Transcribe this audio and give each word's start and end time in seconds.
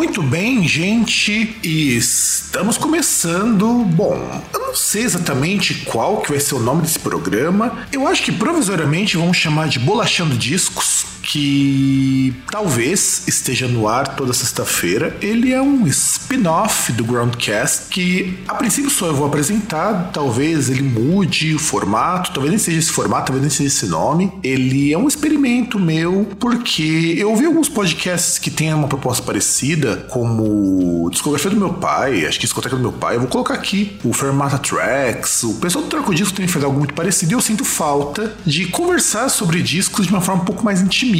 Muito 0.00 0.22
bem, 0.22 0.66
gente, 0.66 1.58
e 1.62 1.94
estamos 1.94 2.78
começando. 2.78 3.84
Bom, 3.84 4.42
eu 4.50 4.58
não 4.58 4.74
sei 4.74 5.02
exatamente 5.02 5.74
qual 5.84 6.22
que 6.22 6.30
vai 6.30 6.40
ser 6.40 6.54
o 6.54 6.58
nome 6.58 6.80
desse 6.80 6.98
programa. 6.98 7.86
Eu 7.92 8.08
acho 8.08 8.22
que 8.22 8.32
provisoriamente 8.32 9.18
vamos 9.18 9.36
chamar 9.36 9.68
de 9.68 9.78
Bolachando 9.78 10.38
Discos 10.38 11.04
que 11.30 12.34
talvez 12.50 13.22
esteja 13.28 13.68
no 13.68 13.86
ar 13.86 14.16
toda 14.16 14.32
sexta-feira. 14.32 15.16
Ele 15.22 15.52
é 15.52 15.62
um 15.62 15.86
spin-off 15.86 16.92
do 16.92 17.04
Groundcast 17.04 17.88
que 17.88 18.36
a 18.48 18.54
princípio 18.54 18.90
só 18.90 19.06
eu 19.06 19.14
vou 19.14 19.28
apresentar, 19.28 20.10
talvez 20.12 20.68
ele 20.68 20.82
mude 20.82 21.54
o 21.54 21.58
formato, 21.58 22.32
talvez 22.32 22.50
nem 22.50 22.58
seja 22.58 22.78
esse 22.80 22.90
formato, 22.90 23.26
talvez 23.26 23.42
nem 23.42 23.50
seja 23.50 23.68
esse 23.68 23.86
nome. 23.86 24.32
Ele 24.42 24.92
é 24.92 24.98
um 24.98 25.06
experimento 25.06 25.78
meu 25.78 26.28
porque 26.40 27.14
eu 27.16 27.30
ouvi 27.30 27.44
alguns 27.44 27.68
podcasts 27.68 28.36
que 28.36 28.50
têm 28.50 28.74
uma 28.74 28.88
proposta 28.88 29.22
parecida, 29.22 30.08
como 30.10 31.08
Discografia 31.10 31.50
do 31.50 31.56
meu 31.56 31.74
pai, 31.74 32.26
acho 32.26 32.38
que 32.38 32.46
Discoteca 32.46 32.74
do 32.74 32.82
meu 32.82 32.92
pai, 32.92 33.14
eu 33.16 33.20
vou 33.20 33.28
colocar 33.28 33.54
aqui 33.54 33.98
o 34.02 34.12
Fermata 34.12 34.58
Tracks, 34.58 35.44
o 35.44 35.54
pessoal 35.54 35.84
do 35.84 35.90
Troco 35.90 36.12
Disco 36.12 36.34
também 36.34 36.48
faz 36.48 36.64
algo 36.64 36.78
muito 36.78 36.94
parecido 36.94 37.32
e 37.32 37.34
eu 37.34 37.40
sinto 37.40 37.64
falta 37.64 38.34
de 38.44 38.66
conversar 38.66 39.28
sobre 39.28 39.62
discos 39.62 40.06
de 40.06 40.12
uma 40.12 40.20
forma 40.20 40.42
um 40.42 40.44
pouco 40.44 40.64
mais 40.64 40.80
intimista 40.80 41.19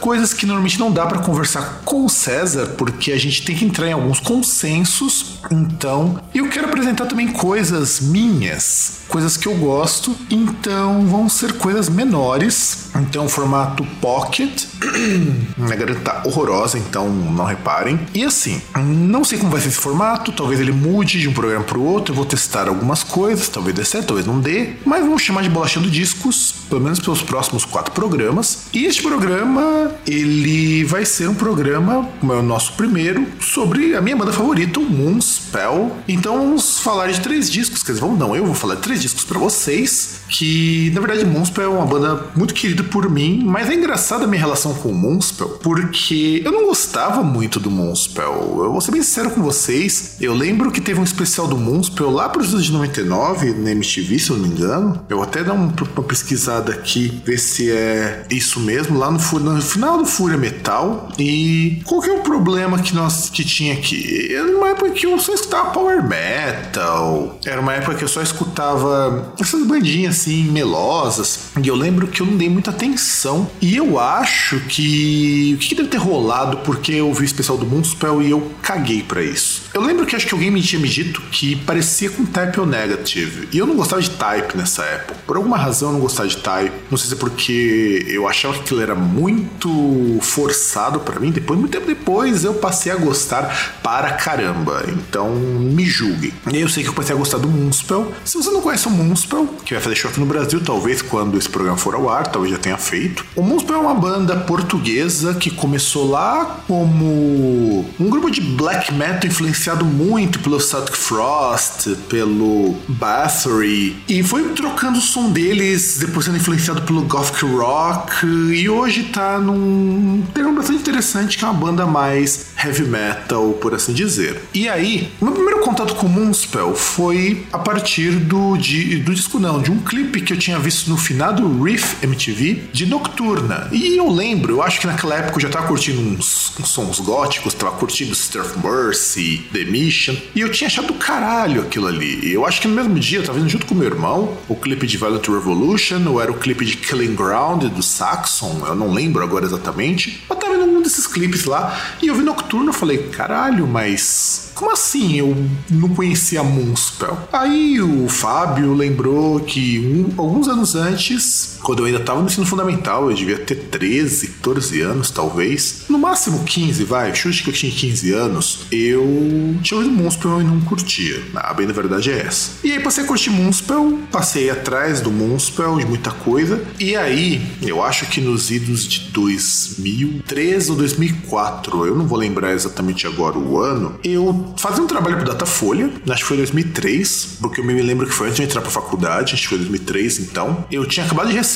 coisas 0.00 0.32
que 0.32 0.46
normalmente 0.46 0.78
não 0.78 0.90
dá 0.90 1.06
para 1.06 1.18
conversar 1.18 1.82
com 1.84 2.04
o 2.04 2.08
César, 2.08 2.74
porque 2.78 3.12
a 3.12 3.18
gente 3.18 3.44
tem 3.44 3.56
que 3.56 3.64
entrar 3.64 3.88
em 3.88 3.92
alguns 3.92 4.20
consensos. 4.20 5.38
Então, 5.50 6.20
eu 6.34 6.48
quero 6.48 6.66
apresentar 6.66 7.06
também 7.06 7.28
coisas 7.28 8.00
minhas, 8.00 9.00
coisas 9.08 9.36
que 9.36 9.46
eu 9.46 9.56
gosto, 9.56 10.16
então 10.30 11.06
vão 11.06 11.28
ser 11.28 11.54
coisas 11.54 11.88
menores. 11.88 12.90
Então, 12.96 13.28
formato 13.28 13.84
pocket. 14.00 14.64
Minha 15.56 15.76
garganta 15.76 16.00
tá 16.00 16.22
horrorosa, 16.24 16.78
então 16.78 17.08
não 17.08 17.44
reparem. 17.44 17.98
E 18.14 18.24
assim, 18.24 18.60
não 18.74 19.24
sei 19.24 19.38
como 19.38 19.50
vai 19.50 19.60
ser 19.60 19.68
esse 19.68 19.78
formato, 19.78 20.32
talvez 20.32 20.60
ele 20.60 20.72
mude 20.72 21.20
de 21.20 21.28
um 21.28 21.32
programa 21.32 21.64
para 21.64 21.78
o 21.78 21.84
outro. 21.84 22.12
Eu 22.12 22.16
vou 22.16 22.26
testar 22.26 22.68
algumas 22.68 23.02
coisas, 23.02 23.48
talvez 23.48 23.74
dê 23.74 23.84
certo, 23.84 24.08
talvez 24.08 24.26
não 24.26 24.40
dê, 24.40 24.74
mas 24.84 25.02
vamos 25.02 25.22
chamar 25.22 25.42
de 25.42 25.48
bolachando 25.48 25.90
discos, 25.90 26.54
pelo 26.68 26.80
menos 26.80 26.98
pelos 26.98 27.22
próximos 27.22 27.64
quatro 27.64 27.92
programas. 27.92 28.66
E 28.72 28.84
este 28.84 29.02
programa, 29.02 29.92
ele 30.06 30.84
vai 30.84 31.04
ser 31.04 31.28
um 31.28 31.34
programa, 31.34 32.08
como 32.20 32.32
é 32.32 32.36
o 32.36 32.42
nosso 32.42 32.72
primeiro, 32.74 33.26
sobre 33.40 33.94
a 33.94 34.00
minha 34.00 34.16
banda 34.16 34.32
favorita, 34.32 34.80
o 34.80 34.84
Moonspell. 34.84 35.96
Então 36.06 36.38
vamos 36.38 36.80
falar 36.80 37.08
de 37.08 37.20
três 37.20 37.50
discos, 37.50 37.82
quer 37.82 37.92
dizer, 37.92 38.02
vamos 38.02 38.18
não, 38.18 38.34
eu 38.34 38.44
vou 38.44 38.54
falar 38.54 38.76
de 38.76 38.82
três 38.82 39.00
discos 39.00 39.24
para 39.24 39.38
vocês, 39.38 40.20
que 40.28 40.90
na 40.94 41.00
verdade 41.00 41.24
Moonspell 41.24 41.64
é 41.64 41.68
uma 41.68 41.86
banda 41.86 42.26
muito 42.34 42.54
querida 42.54 42.82
por 42.84 43.10
mim, 43.10 43.42
mas 43.44 43.68
é 43.68 43.74
engraçada 43.74 44.24
a 44.24 44.26
minha 44.26 44.40
relação 44.40 44.65
com 44.74 44.90
o 44.90 44.94
Moonspell, 44.94 45.48
porque 45.62 46.42
eu 46.44 46.52
não 46.52 46.66
gostava 46.66 47.22
muito 47.22 47.58
do 47.58 47.70
Moonspell. 47.70 48.62
Eu 48.64 48.72
vou 48.72 48.80
ser 48.80 48.90
bem 48.90 49.02
sincero 49.02 49.30
com 49.30 49.42
vocês, 49.42 50.16
eu 50.20 50.34
lembro 50.34 50.70
que 50.70 50.80
teve 50.80 51.00
um 51.00 51.04
especial 51.04 51.46
do 51.46 51.56
Moonspell 51.56 52.10
lá 52.10 52.28
para 52.28 52.42
os 52.42 52.52
anos 52.52 52.66
de 52.66 52.72
99, 52.72 53.52
na 53.52 53.70
MTV, 53.70 54.18
se 54.18 54.30
eu 54.30 54.36
não 54.36 54.46
me 54.46 54.54
engano. 54.54 55.04
Eu 55.08 55.22
até 55.22 55.42
dar 55.42 55.52
uma 55.52 55.72
pesquisada 56.06 56.72
aqui, 56.72 57.20
ver 57.24 57.38
se 57.38 57.70
é 57.70 58.24
isso 58.30 58.60
mesmo 58.60 58.98
lá 58.98 59.10
no, 59.10 59.18
no, 59.40 59.62
final 59.62 59.98
do 59.98 60.06
Fúria 60.06 60.36
Metal. 60.36 61.08
E 61.18 61.82
qual 61.84 62.00
que 62.00 62.10
é 62.10 62.12
o 62.12 62.20
problema 62.20 62.78
que 62.78 62.94
nós 62.94 63.28
que 63.30 63.44
tinha 63.44 63.74
aqui? 63.74 64.34
Era 64.34 64.56
uma 64.56 64.68
época 64.68 64.90
que 64.90 65.06
eu 65.06 65.18
só 65.18 65.32
escutava 65.32 65.70
power 65.70 66.06
metal. 66.06 67.38
Era 67.44 67.60
uma 67.60 67.74
época 67.74 67.96
que 67.96 68.04
eu 68.04 68.08
só 68.08 68.22
escutava 68.22 69.34
essas 69.38 69.66
bandinhas 69.66 70.20
assim 70.20 70.44
melosas. 70.44 71.40
E 71.62 71.68
eu 71.68 71.74
lembro 71.74 72.06
que 72.06 72.20
eu 72.20 72.26
não 72.26 72.36
dei 72.36 72.48
muita 72.48 72.70
atenção. 72.70 73.50
E 73.60 73.76
eu 73.76 73.98
acho 73.98 74.55
que 74.60 75.52
o 75.54 75.58
que, 75.58 75.68
que 75.68 75.74
deve 75.74 75.88
ter 75.88 75.98
rolado 75.98 76.58
porque 76.58 76.92
eu 76.92 77.12
vi 77.12 77.22
o 77.22 77.24
especial 77.24 77.56
do 77.56 77.66
Moonspell 77.66 78.22
e 78.22 78.30
eu 78.30 78.50
caguei 78.62 79.02
para 79.02 79.22
isso. 79.22 79.62
Eu 79.74 79.82
lembro 79.82 80.06
que 80.06 80.16
acho 80.16 80.26
que 80.26 80.34
alguém 80.34 80.50
me 80.50 80.62
tinha 80.62 80.80
me 80.80 80.88
dito 80.88 81.20
que 81.30 81.56
parecia 81.56 82.10
com 82.10 82.24
Type 82.24 82.60
ou 82.60 82.66
Negative. 82.66 83.48
E 83.52 83.58
eu 83.58 83.66
não 83.66 83.76
gostava 83.76 84.00
de 84.00 84.10
Type 84.10 84.56
nessa 84.56 84.82
época. 84.84 85.16
Por 85.26 85.36
alguma 85.36 85.56
razão 85.56 85.90
eu 85.90 85.92
não 85.94 86.00
gostava 86.00 86.28
de 86.28 86.36
Type. 86.36 86.72
Não 86.90 86.98
sei 86.98 87.08
se 87.08 87.14
é 87.14 87.18
porque 87.18 88.06
eu 88.08 88.28
achava 88.28 88.54
que 88.54 88.60
aquilo 88.60 88.80
era 88.80 88.94
muito 88.94 90.18
forçado 90.20 91.00
para 91.00 91.20
mim. 91.20 91.30
Depois, 91.30 91.58
muito 91.58 91.72
tempo 91.72 91.86
depois, 91.86 92.44
eu 92.44 92.54
passei 92.54 92.92
a 92.92 92.96
gostar 92.96 93.78
para 93.82 94.12
caramba. 94.12 94.84
Então, 94.88 95.34
me 95.34 95.84
julguem. 95.84 96.32
Eu 96.52 96.68
sei 96.68 96.82
que 96.82 96.88
eu 96.88 96.94
passei 96.94 97.14
a 97.14 97.18
gostar 97.18 97.38
do 97.38 97.48
Moonspell. 97.48 98.12
Se 98.24 98.36
você 98.36 98.50
não 98.50 98.60
conhece 98.60 98.86
o 98.86 98.90
Moonspell, 98.90 99.46
que 99.64 99.74
vai 99.74 99.82
fazer 99.82 99.96
show 99.96 100.10
aqui 100.10 100.20
no 100.20 100.26
Brasil, 100.26 100.60
talvez 100.60 101.02
quando 101.02 101.38
esse 101.38 101.48
programa 101.48 101.76
for 101.76 101.94
ao 101.94 102.08
ar, 102.08 102.26
talvez 102.26 102.52
já 102.52 102.58
tenha 102.58 102.78
feito. 102.78 103.24
O 103.34 103.42
Moonspell 103.42 103.76
é 103.76 103.80
uma 103.80 103.94
banda 103.94 104.36
portuguesa 104.46 105.34
que 105.34 105.50
começou 105.50 106.08
lá 106.08 106.60
como 106.66 107.84
um 107.98 108.08
grupo 108.08 108.30
de 108.30 108.40
black 108.40 108.92
metal 108.94 109.28
influenciado 109.28 109.84
muito 109.84 110.38
pelo 110.38 110.60
Celtic 110.60 110.96
Frost, 110.96 111.88
pelo 112.08 112.76
Bathory, 112.88 113.96
e 114.08 114.22
foi 114.22 114.44
trocando 114.50 114.98
o 114.98 115.02
som 115.02 115.30
deles, 115.30 115.98
depois 115.98 116.24
sendo 116.24 116.36
influenciado 116.36 116.82
pelo 116.82 117.02
Gothic 117.02 117.44
Rock, 117.44 118.26
e 118.26 118.68
hoje 118.68 119.04
tá 119.04 119.38
num 119.38 120.22
termo 120.32 120.54
bastante 120.54 120.80
interessante, 120.80 121.36
que 121.36 121.44
é 121.44 121.48
uma 121.48 121.54
banda 121.54 121.86
mais 121.86 122.46
heavy 122.62 122.84
metal, 122.84 123.52
por 123.54 123.74
assim 123.74 123.92
dizer. 123.92 124.40
E 124.54 124.68
aí, 124.68 125.10
meu 125.20 125.32
primeiro 125.32 125.60
contato 125.60 125.94
com 125.96 126.08
Moonspell 126.08 126.74
foi 126.74 127.44
a 127.52 127.58
partir 127.58 128.12
do, 128.12 128.56
de, 128.56 128.98
do 128.98 129.14
disco, 129.14 129.38
não, 129.38 129.60
de 129.60 129.70
um 129.70 129.78
clipe 129.78 130.20
que 130.20 130.32
eu 130.32 130.38
tinha 130.38 130.58
visto 130.58 130.88
no 130.88 130.96
final 130.96 131.32
do 131.32 131.62
Riff 131.62 131.96
MTV 132.02 132.64
de 132.72 132.86
Nocturna. 132.86 133.68
E 133.72 133.96
eu 133.96 134.10
lembro, 134.10 134.35
eu 134.48 134.62
acho 134.62 134.80
que 134.80 134.86
naquela 134.86 135.16
época 135.16 135.36
eu 135.36 135.40
já 135.40 135.48
tava 135.48 135.66
curtindo 135.68 136.00
uns, 136.00 136.52
uns 136.58 136.68
sons 136.68 137.00
góticos, 137.00 137.54
tava 137.54 137.76
curtindo 137.76 138.12
of 138.12 138.58
Mercy, 138.58 139.46
The 139.52 139.64
Mission, 139.64 140.16
e 140.34 140.40
eu 140.40 140.50
tinha 140.50 140.68
achado 140.68 140.88
do 140.88 140.94
caralho 140.94 141.62
aquilo 141.62 141.86
ali. 141.86 142.32
Eu 142.32 142.44
acho 142.44 142.60
que 142.60 142.68
no 142.68 142.74
mesmo 142.74 142.98
dia 142.98 143.18
eu 143.18 143.24
tava 143.24 143.38
vendo 143.38 143.48
junto 143.48 143.66
com 143.66 143.74
meu 143.74 143.86
irmão 143.86 144.36
o 144.48 144.56
clipe 144.56 144.86
de 144.86 144.96
Violent 144.96 145.26
Revolution, 145.26 146.06
ou 146.08 146.20
era 146.20 146.30
o 146.30 146.38
clipe 146.38 146.64
de 146.64 146.76
Killing 146.76 147.14
Ground 147.14 147.64
do 147.64 147.82
Saxon, 147.82 148.62
eu 148.66 148.74
não 148.74 148.92
lembro 148.92 149.22
agora 149.22 149.44
exatamente. 149.44 150.22
Eu 150.28 150.36
tava 150.36 150.58
vendo 150.58 150.78
um 150.78 150.82
desses 150.82 151.06
clipes 151.06 151.44
lá 151.44 151.76
e 152.02 152.08
eu 152.08 152.14
vi 152.14 152.22
Nocturno, 152.22 152.68
eu 152.68 152.74
falei, 152.74 152.98
caralho, 152.98 153.66
mas 153.66 154.50
como 154.54 154.72
assim 154.72 155.18
eu 155.18 155.36
não 155.70 155.90
conhecia 155.90 156.42
Moonspell? 156.42 157.18
Aí 157.32 157.80
o 157.80 158.08
Fábio 158.08 158.72
lembrou 158.72 159.40
que 159.40 159.78
um, 159.78 160.20
alguns 160.20 160.48
anos 160.48 160.74
antes, 160.74 161.55
quando 161.66 161.80
eu 161.80 161.86
ainda 161.86 161.98
estava 161.98 162.20
no 162.20 162.26
ensino 162.26 162.46
fundamental, 162.46 163.10
eu 163.10 163.16
devia 163.16 163.36
ter 163.36 163.56
13, 163.56 164.28
14 164.28 164.80
anos 164.82 165.10
talvez, 165.10 165.82
no 165.88 165.98
máximo 165.98 166.44
15, 166.44 166.84
vai, 166.84 167.12
chute 167.12 167.42
que 167.42 167.50
eu 167.50 167.54
tinha 167.54 167.72
15 167.72 168.12
anos, 168.12 168.58
eu 168.70 169.56
tinha 169.64 169.76
ouvido 169.76 169.92
Moonspell 169.92 170.40
e 170.42 170.44
não 170.44 170.60
curtia. 170.60 171.20
A 171.34 171.52
bem 171.52 171.66
da 171.66 171.72
verdade 171.72 172.12
é 172.12 172.20
essa. 172.20 172.52
E 172.62 172.70
aí 172.70 172.78
passei 172.78 173.02
a 173.02 173.06
curtir 173.08 173.30
Moonspell, 173.30 173.98
passei 174.12 174.48
atrás 174.48 175.00
do 175.00 175.10
Moonspell 175.10 175.76
de 175.78 175.84
muita 175.86 176.12
coisa, 176.12 176.64
e 176.78 176.94
aí 176.94 177.44
eu 177.60 177.82
acho 177.82 178.06
que 178.06 178.20
nos 178.20 178.48
idos 178.52 178.86
de 178.86 179.00
2003 179.10 180.70
ou 180.70 180.76
2004, 180.76 181.84
eu 181.84 181.96
não 181.96 182.06
vou 182.06 182.16
lembrar 182.16 182.52
exatamente 182.52 183.08
agora 183.08 183.36
o 183.36 183.58
ano, 183.58 183.98
eu 184.04 184.54
fazia 184.56 184.84
um 184.84 184.86
trabalho 184.86 185.16
pro 185.16 185.26
Datafolha, 185.26 185.90
acho 186.08 186.22
que 186.22 186.28
foi 186.28 186.36
2003, 186.36 187.38
porque 187.40 187.60
eu 187.60 187.64
me 187.64 187.82
lembro 187.82 188.06
que 188.06 188.14
foi 188.14 188.28
antes 188.28 188.36
de 188.36 188.44
entrar 188.44 188.60
pra 188.60 188.70
faculdade, 188.70 189.34
acho 189.34 189.42
que 189.42 189.48
foi 189.48 189.58
2003 189.58 190.20
então. 190.20 190.64
Eu 190.70 190.86
tinha 190.86 191.04
acabado 191.04 191.26
de 191.26 191.34
receber 191.34 191.55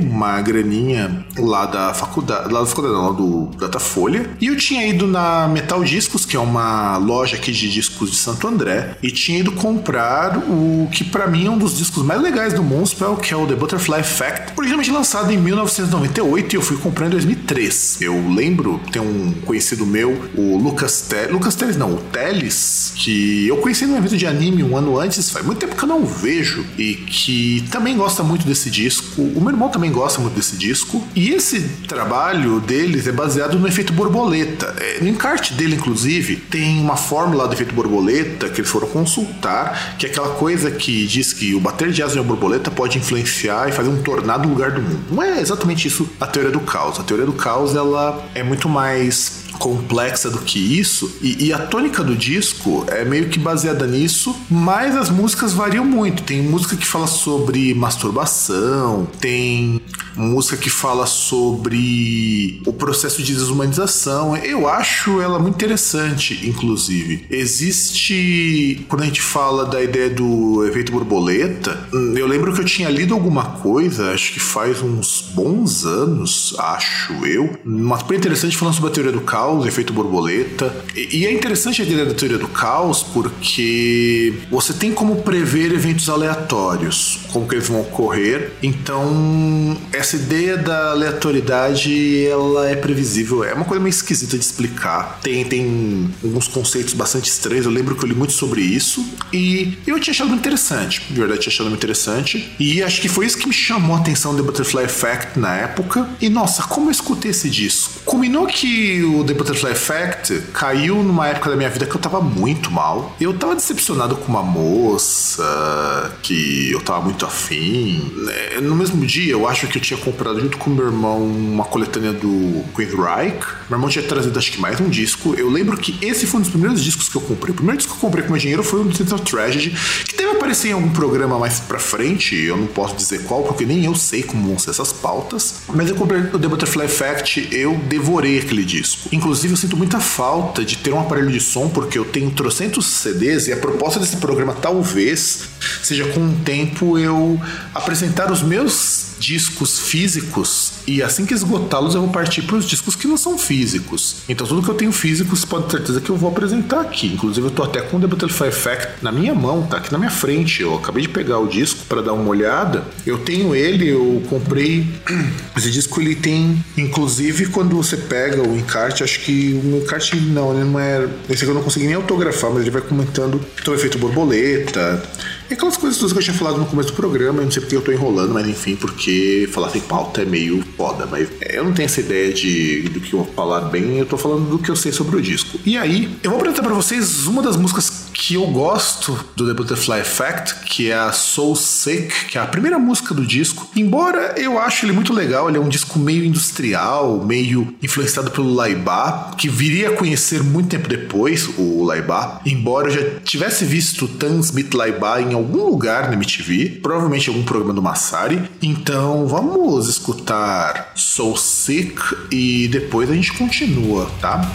uma 0.00 0.40
graninha 0.40 1.24
lá 1.38 1.66
da 1.66 1.94
faculdade, 1.94 2.52
lá 2.52 2.60
da 2.60 2.66
faculdade 2.66 2.94
não, 2.94 3.06
lá 3.06 3.12
do 3.12 3.46
Datafolha, 3.56 4.30
e 4.40 4.46
eu 4.46 4.56
tinha 4.56 4.86
ido 4.86 5.06
na 5.06 5.48
Metal 5.48 5.82
Discos, 5.82 6.24
que 6.24 6.36
é 6.36 6.40
uma 6.40 6.96
loja 6.98 7.36
aqui 7.36 7.52
de 7.52 7.70
discos 7.70 8.10
de 8.10 8.16
Santo 8.16 8.46
André, 8.46 8.96
e 9.02 9.10
tinha 9.10 9.38
ido 9.38 9.52
comprar 9.52 10.38
o 10.38 10.88
que 10.92 11.04
para 11.04 11.26
mim 11.26 11.46
é 11.46 11.50
um 11.50 11.58
dos 11.58 11.76
discos 11.76 12.02
mais 12.04 12.20
legais 12.20 12.52
do 12.52 12.62
Moonspell, 12.62 13.16
que 13.16 13.32
é 13.32 13.36
o 13.36 13.46
The 13.46 13.54
Butterfly 13.54 14.00
Effect, 14.00 14.52
originalmente 14.56 14.90
lançado 14.90 15.32
em 15.32 15.38
1998 15.38 16.54
e 16.54 16.56
eu 16.56 16.62
fui 16.62 16.76
comprar 16.76 17.06
em 17.06 17.10
2003. 17.10 17.98
Eu 18.00 18.32
lembro, 18.32 18.80
tem 18.92 19.00
um 19.00 19.32
conhecido 19.44 19.86
meu, 19.86 20.30
o 20.36 20.56
Lucas 20.56 21.02
Teles, 21.02 21.32
Lucas 21.32 21.54
Teles 21.54 21.76
não, 21.76 21.94
o 21.94 21.98
Teles, 21.98 22.92
que 22.96 23.46
eu 23.46 23.56
conheci 23.58 23.86
num 23.86 23.96
evento 23.96 24.16
de 24.16 24.26
anime 24.26 24.62
um 24.62 24.76
ano 24.76 24.98
antes, 24.98 25.30
faz 25.30 25.44
muito 25.44 25.58
tempo 25.58 25.76
que 25.76 25.82
eu 25.82 25.88
não 25.88 26.04
vejo, 26.04 26.64
e 26.78 26.94
que 26.94 27.64
também 27.70 27.96
gosta 27.96 28.22
muito 28.22 28.46
desse 28.46 28.70
disco. 28.70 29.22
O 29.40 29.42
meu 29.42 29.54
irmão 29.54 29.70
também 29.70 29.90
gosta 29.90 30.20
muito 30.20 30.34
desse 30.34 30.54
disco. 30.54 31.02
E 31.16 31.30
esse 31.30 31.62
trabalho 31.88 32.60
deles 32.60 33.06
é 33.06 33.12
baseado 33.12 33.58
no 33.58 33.66
efeito 33.66 33.90
borboleta. 33.90 34.76
É, 34.78 35.00
no 35.00 35.08
encarte 35.08 35.54
dele, 35.54 35.76
inclusive, 35.76 36.36
tem 36.36 36.78
uma 36.78 36.94
fórmula 36.94 37.48
do 37.48 37.54
efeito 37.54 37.74
borboleta 37.74 38.50
que 38.50 38.60
eles 38.60 38.70
foram 38.70 38.86
consultar, 38.86 39.96
que 39.96 40.04
é 40.04 40.10
aquela 40.10 40.34
coisa 40.34 40.70
que 40.70 41.06
diz 41.06 41.32
que 41.32 41.54
o 41.54 41.60
bater 41.60 41.90
de 41.90 42.02
asas 42.02 42.16
em 42.16 42.20
uma 42.20 42.26
borboleta 42.26 42.70
pode 42.70 42.98
influenciar 42.98 43.66
e 43.66 43.72
fazer 43.72 43.88
um 43.88 44.02
tornado 44.02 44.46
no 44.46 44.52
lugar 44.52 44.72
do 44.72 44.82
mundo. 44.82 45.00
Não 45.10 45.22
é 45.22 45.40
exatamente 45.40 45.88
isso 45.88 46.06
a 46.20 46.26
teoria 46.26 46.52
do 46.52 46.60
caos. 46.60 47.00
A 47.00 47.02
teoria 47.02 47.24
do 47.24 47.32
caos 47.32 47.74
ela 47.74 48.22
é 48.34 48.42
muito 48.42 48.68
mais 48.68 49.39
complexa 49.60 50.30
do 50.30 50.38
que 50.38 50.58
isso, 50.58 51.12
e, 51.20 51.46
e, 51.48 51.52
a 51.52 51.58
tônica 51.58 52.02
do 52.02 52.16
disco 52.16 52.84
é 52.88 53.04
meio 53.04 53.28
que 53.28 53.38
baseada 53.38 53.86
nisso, 53.86 54.34
mas 54.50 54.96
as 54.96 55.10
músicas 55.10 55.52
variam 55.52 55.84
muito. 55.84 56.22
Tem 56.22 56.42
música 56.42 56.76
que 56.76 56.86
fala 56.86 57.06
sobre 57.06 57.74
masturbação, 57.74 59.06
tem 59.20 59.82
música 60.16 60.56
que 60.56 60.70
fala 60.70 61.06
sobre 61.06 62.62
o 62.66 62.72
processo 62.72 63.22
de 63.22 63.34
desumanização. 63.34 64.34
Eu 64.36 64.66
acho 64.66 65.20
ela 65.20 65.38
muito 65.38 65.56
interessante, 65.56 66.48
inclusive. 66.48 67.26
Existe, 67.30 68.84
quando 68.88 69.02
a 69.02 69.06
gente 69.06 69.20
fala 69.20 69.66
da 69.66 69.82
ideia 69.82 70.08
do 70.08 70.66
efeito 70.66 70.90
borboleta, 70.90 71.78
hum, 71.92 72.14
eu 72.16 72.26
lembro 72.26 72.52
que 72.54 72.60
eu 72.60 72.64
tinha 72.64 72.88
lido 72.88 73.12
alguma 73.12 73.44
coisa, 73.44 74.12
acho 74.12 74.32
que 74.32 74.40
faz 74.40 74.82
uns 74.82 75.30
bons 75.34 75.84
anos, 75.84 76.54
acho 76.58 77.12
eu, 77.26 77.58
uma 77.64 77.98
coisa 77.98 78.20
interessante 78.20 78.56
falando 78.56 78.74
sobre 78.74 78.90
a 78.90 78.94
teoria 78.94 79.12
do 79.12 79.20
caos, 79.20 79.49
efeito 79.66 79.92
borboleta. 79.92 80.74
E 80.94 81.26
é 81.26 81.32
interessante 81.32 81.82
a 81.82 81.84
ideia 81.84 82.06
da 82.06 82.14
teoria 82.14 82.38
do 82.38 82.48
caos 82.48 83.02
porque 83.02 84.34
você 84.50 84.72
tem 84.72 84.92
como 84.92 85.22
prever 85.22 85.72
eventos 85.72 86.08
aleatórios, 86.08 87.20
como 87.32 87.46
que 87.46 87.54
eles 87.54 87.68
vão 87.68 87.80
ocorrer. 87.80 88.52
Então, 88.62 89.76
essa 89.92 90.16
ideia 90.16 90.56
da 90.56 90.90
aleatoriedade, 90.90 92.26
ela 92.26 92.68
é 92.68 92.76
previsível. 92.76 93.44
É 93.44 93.54
uma 93.54 93.64
coisa 93.64 93.82
meio 93.82 93.90
esquisita 93.90 94.36
de 94.36 94.44
explicar. 94.44 95.20
Tem, 95.22 95.44
tem 95.44 96.10
alguns 96.22 96.48
conceitos 96.48 96.94
bastante 96.94 97.28
estranhos. 97.30 97.66
Eu 97.66 97.72
lembro 97.72 97.94
que 97.94 98.04
eu 98.04 98.08
li 98.08 98.14
muito 98.14 98.32
sobre 98.32 98.60
isso 98.60 99.04
e 99.32 99.78
eu 99.86 99.98
tinha 100.00 100.12
achado 100.12 100.28
muito 100.28 100.40
interessante. 100.40 101.02
De 101.08 101.18
verdade, 101.18 101.40
tinha 101.40 101.52
achado 101.52 101.68
muito 101.68 101.80
interessante. 101.80 102.52
E 102.58 102.82
acho 102.82 103.00
que 103.00 103.08
foi 103.08 103.26
isso 103.26 103.38
que 103.38 103.46
me 103.46 103.54
chamou 103.54 103.96
a 103.96 104.00
atenção 104.00 104.34
do 104.34 104.42
Butterfly 104.42 104.84
Effect 104.84 105.38
na 105.38 105.54
época. 105.56 106.08
E 106.20 106.28
nossa, 106.28 106.62
como 106.62 106.88
eu 106.88 106.92
escutei 106.92 107.30
esse 107.30 107.48
disco. 107.48 107.99
Combinou 108.04 108.46
que 108.46 109.02
o 109.04 109.24
The 109.24 109.34
Butterfly 109.34 109.72
Effect 109.72 110.42
caiu 110.52 111.02
numa 111.02 111.28
época 111.28 111.50
da 111.50 111.56
minha 111.56 111.70
vida 111.70 111.86
que 111.86 111.94
eu 111.94 112.00
tava 112.00 112.20
muito 112.20 112.70
mal. 112.70 113.14
Eu 113.20 113.32
tava 113.34 113.54
decepcionado 113.54 114.16
com 114.16 114.26
uma 114.26 114.42
moça 114.42 116.12
que 116.22 116.70
eu 116.70 116.80
tava 116.80 117.02
muito 117.02 117.24
afim. 117.24 118.12
É, 118.28 118.60
no 118.60 118.74
mesmo 118.74 119.04
dia, 119.06 119.32
eu 119.32 119.46
acho 119.48 119.66
que 119.66 119.78
eu 119.78 119.82
tinha 119.82 119.98
comprado 119.98 120.40
junto 120.40 120.58
com 120.58 120.70
meu 120.70 120.86
irmão 120.86 121.22
uma 121.22 121.64
coletânea 121.64 122.12
do 122.12 122.64
Reich. 122.76 123.38
Meu 123.68 123.76
irmão 123.76 123.88
tinha 123.88 124.04
trazido 124.04 124.38
acho 124.38 124.52
que 124.52 124.60
mais 124.60 124.80
um 124.80 124.88
disco. 124.88 125.34
Eu 125.36 125.48
lembro 125.48 125.76
que 125.76 125.96
esse 126.04 126.26
foi 126.26 126.38
um 126.38 126.42
dos 126.42 126.50
primeiros 126.50 126.82
discos 126.82 127.08
que 127.08 127.16
eu 127.16 127.20
comprei. 127.20 127.52
O 127.52 127.54
primeiro 127.54 127.78
disco 127.78 127.92
que 127.92 127.98
eu 127.98 128.00
comprei 128.00 128.24
com 128.24 128.32
meu 128.32 128.40
dinheiro 128.40 128.62
foi 128.62 128.80
o 128.80 128.94
Central 128.94 129.20
Tragedy, 129.20 129.70
que 130.06 130.16
deve 130.16 130.30
aparecer 130.30 130.68
em 130.68 130.72
algum 130.72 130.90
programa 130.90 131.38
mais 131.38 131.60
pra 131.60 131.78
frente. 131.78 132.34
Eu 132.36 132.56
não 132.56 132.66
posso 132.66 132.96
dizer 132.96 133.24
qual, 133.24 133.42
porque 133.42 133.64
nem 133.64 133.84
eu 133.84 133.94
sei 133.94 134.22
como 134.22 134.48
vão 134.48 134.58
ser 134.58 134.70
essas 134.70 134.92
pautas. 134.92 135.56
Mas 135.72 135.88
eu 135.88 135.94
comprei 135.94 136.20
o 136.20 136.38
The 136.38 136.48
Butterfly 136.48 136.84
Effect, 136.86 137.48
eu 137.52 137.76
devorei 137.90 138.38
aquele 138.38 138.64
disco. 138.64 139.08
Inclusive, 139.12 139.52
eu 139.52 139.56
sinto 139.56 139.76
muita 139.76 139.98
falta 139.98 140.64
de 140.64 140.78
ter 140.78 140.92
um 140.92 141.00
aparelho 141.00 141.30
de 141.30 141.40
som, 141.40 141.68
porque 141.68 141.98
eu 141.98 142.04
tenho 142.04 142.30
trocentos 142.30 142.86
CDs 142.86 143.48
e 143.48 143.52
a 143.52 143.56
proposta 143.56 143.98
desse 143.98 144.16
programa 144.16 144.54
talvez 144.54 145.48
seja 145.82 146.06
com 146.12 146.28
o 146.28 146.32
tempo 146.44 146.96
eu 146.96 147.38
apresentar 147.74 148.30
os 148.30 148.42
meus 148.42 149.09
discos 149.20 149.78
físicos 149.78 150.72
e 150.86 151.02
assim 151.02 151.26
que 151.26 151.34
esgotá-los 151.34 151.94
eu 151.94 152.00
vou 152.00 152.10
partir 152.10 152.42
para 152.42 152.56
os 152.56 152.64
discos 152.64 152.96
que 152.96 153.06
não 153.06 153.18
são 153.18 153.36
físicos. 153.38 154.16
Então 154.28 154.46
tudo 154.46 154.62
que 154.62 154.70
eu 154.70 154.74
tenho 154.74 154.90
físico, 154.90 155.36
você 155.36 155.46
pode 155.46 155.66
ter 155.66 155.76
certeza 155.76 156.00
que 156.00 156.10
eu 156.10 156.16
vou 156.16 156.30
apresentar 156.30 156.80
aqui. 156.80 157.06
Inclusive 157.08 157.46
eu 157.46 157.50
tô 157.50 157.62
até 157.62 157.82
com 157.82 157.98
o 157.98 158.00
The 158.00 158.06
Butterfly 158.06 158.48
Effect 158.48 158.88
na 159.02 159.12
minha 159.12 159.34
mão, 159.34 159.66
tá 159.66 159.76
aqui 159.76 159.92
na 159.92 159.98
minha 159.98 160.10
frente. 160.10 160.62
Eu 160.62 160.74
acabei 160.74 161.02
de 161.02 161.08
pegar 161.10 161.38
o 161.38 161.46
disco 161.46 161.84
para 161.86 162.00
dar 162.00 162.14
uma 162.14 162.28
olhada. 162.28 162.84
Eu 163.06 163.18
tenho 163.18 163.54
ele, 163.54 163.88
eu 163.88 164.22
comprei 164.28 164.88
esse 165.56 165.70
disco 165.70 166.00
ele 166.00 166.14
tem 166.14 166.64
inclusive 166.76 167.46
quando 167.46 167.76
você 167.76 167.96
pega 167.96 168.42
o 168.42 168.56
encarte, 168.56 169.04
acho 169.04 169.20
que 169.20 169.60
o 169.62 169.82
encarte 169.82 170.16
não, 170.16 170.54
ele 170.54 170.64
não 170.64 170.80
é, 170.80 171.06
esse 171.28 171.44
aqui 171.44 171.50
eu 171.50 171.54
não 171.54 171.62
consegui 171.62 171.86
nem 171.86 171.94
autografar, 171.94 172.50
mas 172.50 172.62
ele 172.62 172.70
vai 172.70 172.82
comentando 172.82 173.40
todo 173.64 173.74
o 173.74 173.78
efeito 173.78 173.98
borboleta, 173.98 175.02
e 175.50 175.54
aquelas 175.54 175.76
coisas 175.76 176.12
que 176.12 176.18
eu 176.18 176.22
tinha 176.22 176.36
falado 176.36 176.58
no 176.58 176.66
começo 176.66 176.90
do 176.90 176.94
programa, 176.94 177.40
eu 177.40 177.44
não 177.44 177.50
sei 177.50 177.60
porque 177.60 177.74
eu 177.74 177.82
tô 177.82 177.90
enrolando, 177.90 178.32
mas 178.32 178.46
enfim, 178.46 178.76
porque 178.76 179.48
falar 179.52 179.68
sem 179.70 179.80
pauta 179.80 180.22
é 180.22 180.24
meio 180.24 180.64
foda, 180.76 181.06
mas 181.06 181.28
eu 181.40 181.64
não 181.64 181.72
tenho 181.72 181.86
essa 181.86 181.98
ideia 182.00 182.32
de 182.32 182.82
do 182.90 183.00
que 183.00 183.12
eu 183.12 183.24
vou 183.24 183.34
falar 183.34 183.62
bem, 183.62 183.98
eu 183.98 184.06
tô 184.06 184.16
falando 184.16 184.48
do 184.48 184.58
que 184.60 184.70
eu 184.70 184.76
sei 184.76 184.92
sobre 184.92 185.16
o 185.16 185.20
disco. 185.20 185.58
E 185.66 185.76
aí, 185.76 186.16
eu 186.22 186.30
vou 186.30 186.38
apresentar 186.38 186.62
para 186.62 186.72
vocês 186.72 187.26
uma 187.26 187.42
das 187.42 187.56
músicas 187.56 187.99
que 188.20 188.34
eu 188.34 188.46
gosto 188.48 189.18
do 189.34 189.46
The 189.46 189.54
Butterfly 189.54 190.00
Effect, 190.00 190.56
que 190.66 190.90
é 190.90 190.94
a 190.94 191.10
Soul 191.10 191.56
Sick, 191.56 192.26
que 192.26 192.36
é 192.36 192.40
a 192.42 192.46
primeira 192.46 192.78
música 192.78 193.14
do 193.14 193.24
disco. 193.24 193.66
Embora 193.74 194.34
eu 194.36 194.58
ache 194.58 194.84
ele 194.84 194.92
muito 194.92 195.14
legal, 195.14 195.48
ele 195.48 195.56
é 195.56 195.60
um 195.60 195.70
disco 195.70 195.98
meio 195.98 196.22
industrial, 196.22 197.24
meio 197.24 197.74
influenciado 197.82 198.30
pelo 198.30 198.52
Laibá, 198.52 199.30
que 199.38 199.48
viria 199.48 199.88
a 199.88 199.96
conhecer 199.96 200.42
muito 200.42 200.68
tempo 200.68 200.86
depois 200.86 201.48
o 201.56 201.82
Laibá. 201.82 202.42
Embora 202.44 202.88
eu 202.88 202.92
já 202.92 203.20
tivesse 203.20 203.64
visto 203.64 204.06
Tan 204.06 204.40
Smith 204.40 204.74
Laibá 204.74 205.22
em 205.22 205.32
algum 205.32 205.64
lugar 205.64 206.08
na 206.08 206.12
MTV, 206.12 206.80
provavelmente 206.82 207.30
algum 207.30 207.42
programa 207.42 207.72
do 207.72 207.80
Massari. 207.80 208.42
Então 208.60 209.26
vamos 209.26 209.88
escutar 209.88 210.92
Soul 210.94 211.38
Sick 211.38 211.98
e 212.30 212.68
depois 212.68 213.10
a 213.10 213.14
gente 213.14 213.32
continua, 213.32 214.10
tá? 214.20 214.46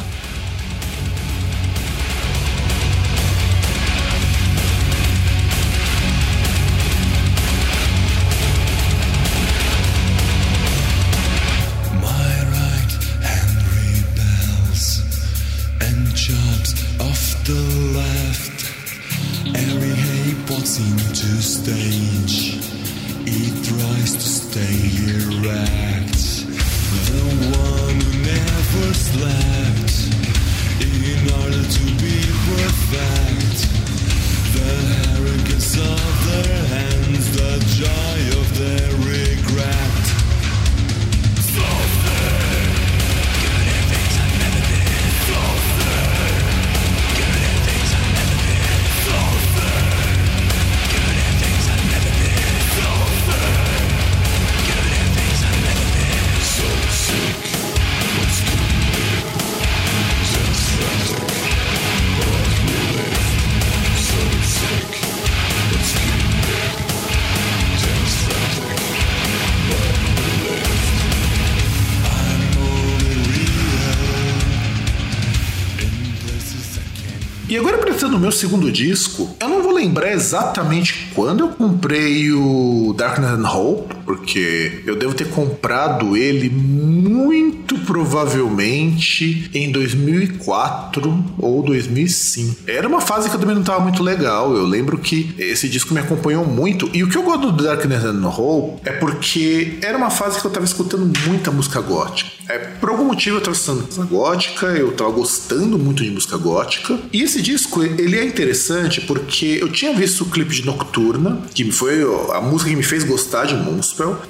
No 78.16 78.20
meu 78.20 78.32
segundo 78.32 78.72
disco, 78.72 79.30
eu 79.40 79.50
não 79.50 79.62
vou 79.62 79.74
lembrar 79.74 80.12
exatamente 80.12 81.10
quando 81.14 81.42
eu 81.42 81.48
comprei 81.50 82.32
o 82.32 82.94
Darkness 82.98 83.32
and 83.32 83.48
Hope, 83.50 83.95
porque 84.06 84.84
eu 84.86 84.96
devo 84.96 85.14
ter 85.14 85.30
comprado 85.30 86.16
ele 86.16 86.50
muito 86.50 87.78
provavelmente 87.80 89.50
em 89.54 89.72
2004 89.72 91.26
ou 91.38 91.64
2005. 91.64 92.64
Era 92.68 92.88
uma 92.88 93.02
fase 93.02 93.30
que 93.30 93.36
eu 93.36 93.40
também 93.40 93.56
não 93.56 93.62
estava 93.62 93.80
muito 93.80 94.04
legal. 94.04 94.56
Eu 94.56 94.66
lembro 94.66 94.98
que 94.98 95.34
esse 95.38 95.68
disco 95.68 95.94
me 95.94 96.00
acompanhou 96.00 96.46
muito. 96.46 96.90
E 96.94 97.04
o 97.04 97.10
que 97.10 97.18
eu 97.18 97.24
gosto 97.24 97.52
do 97.52 97.64
Darkness 97.64 98.04
and 98.04 98.28
Hope 98.28 98.82
é 98.86 98.92
porque 98.92 99.80
era 99.82 99.98
uma 99.98 100.10
fase 100.10 100.40
que 100.40 100.46
eu 100.46 100.50
estava 100.50 100.66
escutando 100.66 101.12
muita 101.28 101.52
música 101.52 101.82
gótica. 101.82 102.36
É, 102.48 102.60
por 102.60 102.90
algum 102.90 103.06
motivo 103.06 103.38
eu 103.38 103.40
estava 103.40 103.56
escutando 103.56 103.86
música 103.86 104.04
gótica, 104.06 104.66
eu 104.68 104.92
estava 104.92 105.10
gostando 105.10 105.80
muito 105.80 106.04
de 106.04 106.12
música 106.12 106.38
gótica. 106.38 107.00
E 107.12 107.24
esse 107.24 107.42
disco, 107.42 107.84
ele 107.84 108.18
é 108.18 108.24
interessante 108.24 109.02
porque 109.02 109.58
eu 109.62 109.72
tinha 109.72 109.94
visto 109.94 110.22
o 110.22 110.26
clipe 110.30 110.54
de 110.54 110.66
Nocturna, 110.66 111.42
que 111.54 111.72
foi 111.72 112.04
a 112.34 112.42
música 112.42 112.70
que 112.70 112.76
me 112.76 112.84
fez 112.84 113.04
gostar 113.04 113.46
de 113.46 113.56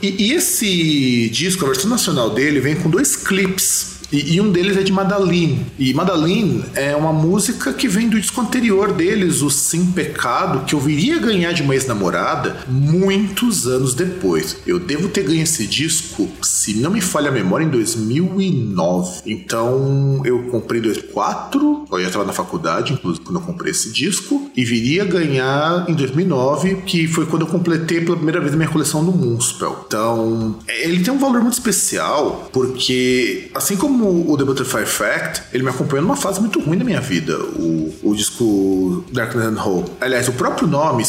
E, 0.02 0.28
e 0.28 0.34
esse 0.34 1.30
disco, 1.30 1.66
a 1.66 1.68
versão 1.68 1.90
nacional 1.90 2.30
dele, 2.30 2.60
vem 2.60 2.76
com 2.76 2.90
dois 2.90 3.16
clipes 3.16 3.95
E, 4.16 4.36
e, 4.36 4.42
um 4.42 4.50
deles 4.50 4.78
é 4.78 4.82
de 4.82 4.94
Madalene. 4.94 5.66
E 5.78 5.94
Madalene 5.94 6.64
é 6.74 6.96
uma 6.96 7.12
música 7.12 7.74
que 7.74 7.86
vem 7.86 8.08
do 8.08 8.18
disco 8.18 8.40
anterior 8.40 8.94
deles, 8.94 9.42
o 9.42 9.50
Sim 9.50 9.88
Pecado, 9.88 10.64
que 10.66 10.74
eu 10.74 10.80
viria 10.80 11.20
ganhar 11.20 11.52
de 11.52 11.62
uma 11.62 11.74
ex-namorada 11.74 12.64
muitos 12.66 13.68
anos 13.68 13.94
depois. 13.94 14.56
Eu 14.66 14.80
devo 14.80 15.10
ter 15.10 15.24
ganho 15.24 15.44
esse 15.44 15.68
disco, 15.68 16.30
se 16.42 16.76
não 16.76 16.92
me 16.92 17.02
falha 17.02 17.28
a 17.28 17.32
memória, 17.34 17.66
em 17.66 17.70
2009. 17.70 19.22
Então 19.26 20.22
eu 20.24 20.44
comprei 20.44 20.80
em 20.80 20.84
2004, 20.84 21.86
eu 21.92 22.00
já 22.00 22.08
estava 22.08 22.24
na 22.24 22.32
faculdade, 22.32 22.94
inclusive, 22.94 23.26
quando 23.26 23.40
eu 23.40 23.46
comprei 23.46 23.72
esse 23.72 23.92
disco, 23.92 24.50
e 24.56 24.64
viria 24.64 25.04
ganhar 25.04 25.90
em 25.90 25.94
2009, 25.94 26.84
que 26.86 27.06
foi 27.06 27.26
quando 27.26 27.42
eu 27.42 27.48
completei 27.48 28.00
pela 28.00 28.16
primeira 28.16 28.40
vez 28.40 28.54
a 28.54 28.56
minha 28.56 28.70
coleção 28.70 29.04
do 29.04 29.12
Moonspell. 29.12 29.84
Então, 29.86 30.58
ele 30.68 31.04
tem 31.04 31.14
um 31.14 31.20
valor 31.20 31.42
muito 31.42 31.56
especial, 31.56 32.50
porque 32.54 33.50
assim 33.54 33.76
como 33.76 34.05
o 34.08 34.38
The 34.38 34.44
Butterfly 34.44 34.86
Fact, 34.86 35.44
ele 35.54 35.64
me 35.64 35.70
acompanhou 35.70 36.04
numa 36.04 36.16
fase 36.16 36.40
muito 36.40 36.60
ruim 36.60 36.78
da 36.78 36.84
minha 36.84 37.02
vida, 37.02 37.38
o, 37.38 37.94
o 38.04 38.16
disco 38.16 39.06
Darkness 39.12 39.48
and 39.48 39.62
Hope. 39.62 39.92
Aliás, 40.02 40.28
o 40.28 40.34
próprio 40.34 40.68
nome, 40.68 41.04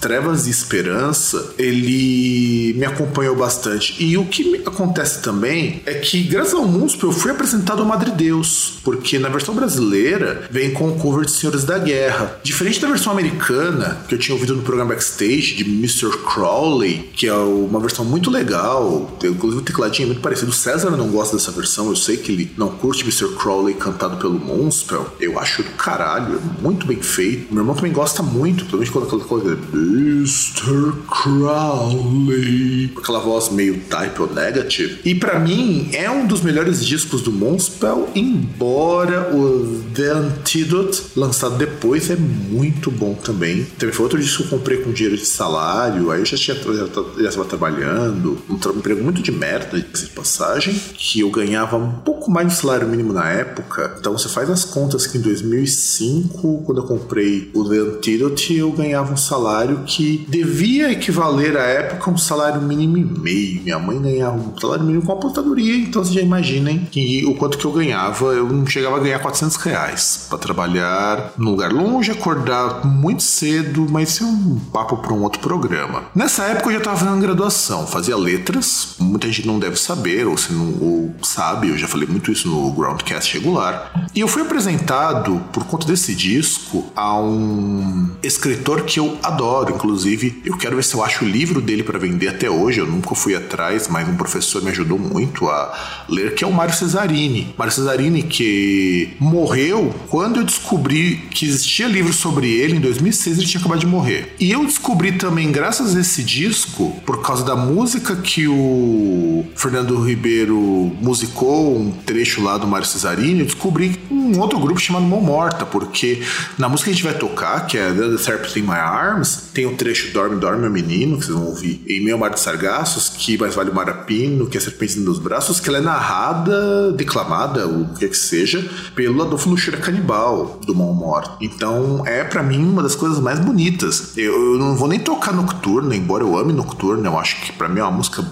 Trevas 0.00 0.46
e 0.46 0.50
Esperança, 0.50 1.54
ele 1.58 2.74
me 2.76 2.84
acompanhou 2.84 3.36
bastante. 3.36 3.94
E 4.02 4.16
o 4.16 4.24
que 4.24 4.62
acontece 4.66 5.22
também 5.22 5.82
é 5.86 5.94
que, 5.94 6.22
graças 6.22 6.54
ao 6.54 6.66
Moonspell, 6.66 7.10
eu 7.10 7.14
fui 7.14 7.30
apresentado 7.30 7.80
ao 7.80 7.86
Madre 7.86 8.10
Deus, 8.10 8.74
porque 8.84 9.18
na 9.18 9.28
versão 9.28 9.54
brasileira 9.54 10.48
vem 10.50 10.70
com 10.72 10.88
o 10.88 10.98
cover 10.98 11.24
de 11.24 11.32
Senhores 11.32 11.64
da 11.64 11.78
Guerra. 11.78 12.38
Diferente 12.42 12.80
da 12.80 12.88
versão 12.88 13.12
americana, 13.12 14.04
que 14.08 14.14
eu 14.14 14.18
tinha 14.18 14.34
ouvido 14.34 14.54
no 14.54 14.62
programa 14.62 14.90
Backstage, 14.94 15.54
de 15.54 15.64
Mr. 15.64 16.10
Crowley, 16.18 17.10
que 17.14 17.26
é 17.26 17.34
uma 17.34 17.80
versão 17.80 18.04
muito 18.04 18.30
legal, 18.30 19.16
inclusive 19.22 19.62
o 19.62 19.64
tecladinho 19.64 20.06
é 20.06 20.08
muito 20.08 20.20
parecido. 20.20 20.50
O 20.50 20.54
César 20.54 20.90
não 20.90 21.08
gosta 21.08 21.36
dessa 21.36 21.50
versão, 21.50 21.88
eu 21.88 21.96
sei 21.96 22.16
que 22.16 22.29
ele 22.30 22.50
não 22.56 22.68
curte 22.68 23.02
Mr. 23.02 23.36
Crowley 23.36 23.74
cantado 23.74 24.16
pelo 24.16 24.38
Moonspell. 24.38 25.06
Eu 25.20 25.38
acho 25.38 25.62
do 25.62 25.70
caralho, 25.70 26.36
é 26.36 26.62
muito 26.62 26.86
bem 26.86 27.00
feito. 27.02 27.52
Meu 27.52 27.62
irmão 27.62 27.74
também 27.74 27.92
gosta 27.92 28.22
muito, 28.22 28.64
principalmente 28.64 28.92
quando 28.92 29.06
aquela 29.06 29.24
coisa 29.24 29.58
Mr. 29.72 30.92
Crowley, 31.22 32.92
aquela 32.96 33.20
voz 33.20 33.50
meio 33.50 33.80
type 33.88 34.22
ou 34.22 34.32
negative. 34.32 35.00
E 35.04 35.14
para 35.14 35.38
mim 35.38 35.90
é 35.92 36.10
um 36.10 36.26
dos 36.26 36.42
melhores 36.42 36.84
discos 36.84 37.22
do 37.22 37.32
Moonspell, 37.32 38.08
embora 38.14 39.34
o 39.34 39.82
The 39.94 40.10
Antidote, 40.10 41.02
lançado 41.16 41.56
depois, 41.56 42.10
é 42.10 42.16
muito 42.16 42.90
bom 42.90 43.14
também. 43.14 43.64
Também 43.78 43.94
foi 43.94 44.04
outro 44.04 44.18
disco 44.20 44.44
que 44.44 44.54
eu 44.54 44.58
comprei 44.58 44.78
com 44.78 44.92
dinheiro 44.92 45.16
de 45.16 45.26
salário, 45.26 46.10
aí 46.10 46.20
eu 46.20 46.24
já 46.24 46.36
tinha 46.36 46.56
já 46.60 47.28
estava 47.28 47.44
trabalhando, 47.44 48.36
tra 48.60 48.72
um 48.72 48.76
emprego 48.76 49.02
muito 49.02 49.22
de 49.22 49.32
merda, 49.32 49.80
de 49.80 50.06
passagem, 50.08 50.74
que 50.94 51.20
eu 51.20 51.30
ganhava 51.30 51.76
um 51.76 51.92
pouco 51.92 52.19
mais 52.28 52.48
do 52.48 52.54
salário 52.54 52.88
mínimo 52.88 53.12
na 53.12 53.28
época. 53.30 53.96
Então 53.98 54.12
você 54.12 54.28
faz 54.28 54.50
as 54.50 54.64
contas 54.64 55.06
que 55.06 55.18
em 55.18 55.20
2005, 55.20 56.62
quando 56.64 56.78
eu 56.78 56.86
comprei 56.86 57.50
o 57.54 57.68
The 57.68 57.76
Antidote, 57.76 58.56
eu 58.56 58.72
ganhava 58.72 59.12
um 59.12 59.16
salário 59.16 59.84
que 59.86 60.26
devia 60.28 60.90
equivaler 60.90 61.56
à 61.56 61.62
época 61.62 62.10
a 62.10 62.12
um 62.12 62.18
salário 62.18 62.60
mínimo 62.60 62.96
e 62.96 63.04
meio. 63.04 63.62
Minha 63.62 63.78
mãe 63.78 64.00
ganhava 64.00 64.36
um 64.36 64.58
salário 64.58 64.84
mínimo 64.84 65.04
com 65.04 65.12
aposentadoria, 65.12 65.76
então 65.76 66.02
vocês 66.02 66.14
já 66.14 66.20
imaginem 66.20 66.88
que 66.90 67.24
o 67.26 67.34
quanto 67.34 67.56
que 67.56 67.64
eu 67.64 67.72
ganhava. 67.72 68.26
Eu 68.26 68.48
não 68.48 68.66
chegava 68.66 68.96
a 68.96 69.00
ganhar 69.00 69.18
400 69.20 69.56
reais 69.56 70.26
para 70.28 70.38
trabalhar 70.38 71.32
num 71.36 71.50
lugar 71.50 71.72
longe, 71.72 72.10
acordar 72.10 72.84
muito 72.86 73.22
cedo, 73.22 73.86
mas 73.88 74.10
isso 74.10 74.24
é 74.24 74.26
um 74.26 74.58
papo 74.72 74.96
para 74.96 75.12
um 75.12 75.22
outro 75.22 75.40
programa. 75.40 76.04
Nessa 76.14 76.44
época 76.44 76.68
eu 76.68 76.72
já 76.72 76.78
estava 76.78 76.96
fazendo 76.96 77.20
graduação, 77.20 77.86
fazia 77.86 78.16
letras, 78.16 78.94
muita 78.98 79.26
gente 79.28 79.46
não 79.46 79.58
deve 79.58 79.76
saber, 79.76 80.26
ou 80.26 80.36
se 80.36 80.52
não 80.52 80.74
ou 80.80 81.14
sabe, 81.22 81.68
eu 81.68 81.78
já 81.78 81.86
falei 81.86 82.08
muito 82.10 82.30
isso 82.30 82.48
no 82.48 82.70
Groundcast 82.72 83.34
regular. 83.34 84.08
E 84.14 84.20
eu 84.20 84.28
fui 84.28 84.42
apresentado, 84.42 85.40
por 85.52 85.64
conta 85.64 85.86
desse 85.86 86.14
disco, 86.14 86.90
a 86.94 87.18
um 87.20 88.10
escritor 88.22 88.82
que 88.82 88.98
eu 88.98 89.18
adoro, 89.22 89.74
inclusive. 89.74 90.42
Eu 90.44 90.56
quero 90.56 90.76
ver 90.76 90.84
se 90.84 90.94
eu 90.94 91.04
acho 91.04 91.24
o 91.24 91.28
livro 91.28 91.60
dele 91.60 91.82
para 91.82 91.98
vender 91.98 92.28
até 92.28 92.50
hoje. 92.50 92.80
Eu 92.80 92.86
nunca 92.86 93.14
fui 93.14 93.34
atrás, 93.34 93.88
mas 93.88 94.08
um 94.08 94.16
professor 94.16 94.62
me 94.62 94.70
ajudou 94.70 94.98
muito 94.98 95.48
a 95.48 96.04
ler, 96.08 96.34
que 96.34 96.44
é 96.44 96.46
o 96.46 96.52
Mário 96.52 96.74
Cesarini. 96.74 97.54
Mário 97.56 97.72
Cesarini, 97.72 98.22
que 98.22 99.10
morreu 99.18 99.94
quando 100.08 100.40
eu 100.40 100.44
descobri 100.44 101.16
que 101.30 101.46
existia 101.46 101.86
livro 101.86 102.12
sobre 102.12 102.50
ele, 102.50 102.76
em 102.76 102.80
2006 102.80 103.38
ele 103.38 103.46
tinha 103.46 103.60
acabado 103.60 103.80
de 103.80 103.86
morrer. 103.86 104.34
E 104.40 104.50
eu 104.50 104.64
descobri 104.64 105.12
também, 105.12 105.50
graças 105.52 105.96
a 105.96 106.00
esse 106.00 106.22
disco, 106.22 107.00
por 107.06 107.22
causa 107.22 107.44
da 107.44 107.56
música 107.56 108.16
que 108.16 108.48
o 108.48 109.44
Fernando 109.54 110.02
Ribeiro 110.02 110.92
musicou, 111.00 111.76
um 111.76 111.92
trecho 112.00 112.42
lá 112.42 112.58
do 112.58 112.66
Mário 112.66 112.86
Cesarini, 112.86 113.40
eu 113.40 113.46
descobri 113.46 114.00
um 114.10 114.38
outro 114.40 114.58
grupo 114.58 114.80
chamado 114.80 115.04
Mão 115.04 115.20
Morta, 115.20 115.64
porque 115.66 116.22
na 116.58 116.68
música 116.68 116.90
que 116.90 116.90
a 116.90 116.94
gente 116.94 117.04
vai 117.04 117.14
tocar, 117.14 117.66
que 117.66 117.78
é 117.78 117.92
The 117.92 118.18
Serpent 118.18 118.56
in 118.56 118.62
My 118.62 118.74
Arms, 118.74 119.50
tem 119.54 119.66
o 119.66 119.76
trecho 119.76 120.12
Dorme, 120.12 120.36
Dorme, 120.36 120.62
meu 120.62 120.70
menino, 120.70 121.18
que 121.18 121.24
vocês 121.24 121.36
vão 121.36 121.46
ouvir 121.46 121.82
em 121.88 122.02
Meio 122.02 122.18
Mar 122.18 122.30
de 122.30 122.40
Sargassos, 122.40 123.10
que 123.10 123.36
mais 123.38 123.54
vale 123.54 123.70
o 123.70 123.74
Marapino, 123.74 124.46
que 124.46 124.56
é 124.56 124.60
a 124.60 124.62
Serpente 124.62 124.98
nos 125.00 125.18
Braços, 125.18 125.60
que 125.60 125.68
ela 125.68 125.78
é 125.78 125.80
narrada, 125.80 126.92
declamada, 126.92 127.66
o 127.66 127.94
que 127.94 128.04
é 128.04 128.08
que 128.08 128.16
seja, 128.16 128.64
pelo 128.94 129.22
Adolfo 129.22 129.48
Luxura 129.48 129.76
Canibal, 129.76 130.60
do 130.64 130.74
Mão 130.74 130.92
Morta. 130.92 131.36
Então 131.40 132.06
é 132.06 132.24
para 132.24 132.42
mim 132.42 132.62
uma 132.62 132.82
das 132.82 132.94
coisas 132.94 133.18
mais 133.18 133.38
bonitas. 133.38 134.16
Eu, 134.16 134.52
eu, 134.52 134.58
não 134.58 134.76
vou 134.76 134.88
nem 134.88 134.98
tocar 134.98 135.32
Nocturna, 135.32 135.94
embora 135.94 136.24
eu 136.24 136.36
ame 136.36 136.52
Nocturna, 136.52 137.08
eu 137.08 137.18
acho 137.18 137.40
que 137.42 137.52
para 137.52 137.68
mim 137.68 137.80
é 137.80 137.82
uma 137.82 137.92
música 137.92 138.22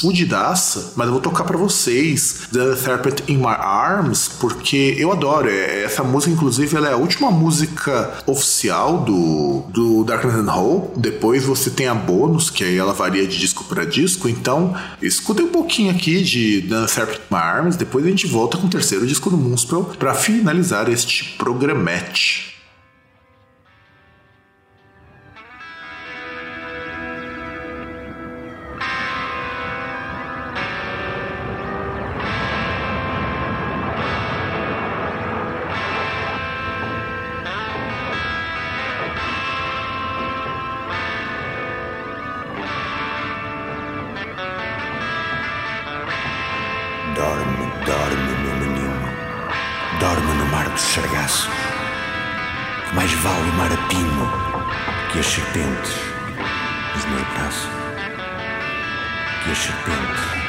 fudidaça, 0.00 0.92
mas 0.96 1.06
eu 1.06 1.12
vou 1.12 1.22
tocar 1.22 1.44
para 1.44 1.56
vocês 1.56 2.48
The 2.52 2.76
Serpent 2.76 3.05
in 3.28 3.38
My 3.38 3.56
Arms, 3.58 4.28
porque 4.40 4.96
eu 4.98 5.12
adoro. 5.12 5.48
É, 5.48 5.84
essa 5.84 6.02
música, 6.02 6.32
inclusive, 6.32 6.76
ela 6.76 6.88
é 6.88 6.92
a 6.92 6.96
última 6.96 7.30
música 7.30 8.12
oficial 8.26 8.98
do, 8.98 9.62
do 9.68 10.04
Darkness 10.04 10.36
and 10.36 10.52
Hope. 10.52 10.98
Depois 10.98 11.44
você 11.44 11.70
tem 11.70 11.86
a 11.86 11.94
bônus, 11.94 12.50
que 12.50 12.64
aí 12.64 12.76
ela 12.76 12.92
varia 12.92 13.26
de 13.26 13.38
disco 13.38 13.64
para 13.64 13.84
disco. 13.84 14.28
Então, 14.28 14.74
escutem 15.00 15.46
um 15.46 15.50
pouquinho 15.50 15.90
aqui 15.90 16.22
de 16.22 16.62
The 16.68 16.86
Serpent 16.86 17.16
in 17.18 17.34
My 17.34 17.40
Arms, 17.40 17.76
depois 17.76 18.04
a 18.04 18.08
gente 18.08 18.26
volta 18.26 18.56
com 18.56 18.66
o 18.66 18.70
terceiro 18.70 19.06
disco 19.06 19.30
do 19.30 19.36
Moonspell 19.36 19.84
para 19.98 20.14
finalizar 20.14 20.88
este 20.88 21.36
programete. 21.38 22.45
de 50.76 50.82
sargaço. 50.82 51.48
Que 52.88 52.94
mais 52.94 53.10
vale 53.12 53.50
o 53.50 53.54
mar 53.54 53.72
a 53.72 53.88
pino 53.88 54.30
que 55.10 55.18
as 55.18 55.26
serpentes, 55.26 55.94
os 56.96 57.04
meus 57.06 57.22
braços, 57.28 57.68
que 59.42 59.50
as 59.50 59.58
serpentes. 59.58 60.45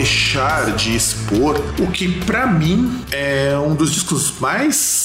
Deixar 0.00 0.74
de 0.76 0.96
expor 0.96 1.62
o 1.78 1.86
que 1.88 2.08
para 2.24 2.46
mim 2.46 3.04
é 3.12 3.54
um 3.58 3.74
dos 3.74 3.92
discos 3.92 4.32
mais 4.40 4.99